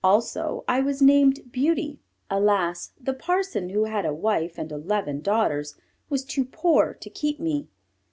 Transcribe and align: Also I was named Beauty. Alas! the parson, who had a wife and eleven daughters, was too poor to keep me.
Also 0.03 0.63
I 0.67 0.79
was 0.81 0.99
named 0.99 1.51
Beauty. 1.51 1.99
Alas! 2.27 2.91
the 2.99 3.13
parson, 3.13 3.69
who 3.69 3.83
had 3.83 4.03
a 4.03 4.11
wife 4.15 4.57
and 4.57 4.71
eleven 4.71 5.21
daughters, 5.21 5.75
was 6.09 6.25
too 6.25 6.43
poor 6.43 6.95
to 6.95 7.09
keep 7.11 7.39
me. 7.39 7.67